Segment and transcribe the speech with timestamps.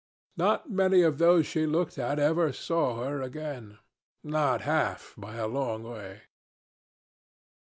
[0.35, 3.77] Not many of those she looked at ever saw her again
[4.23, 6.21] not half, by a long way.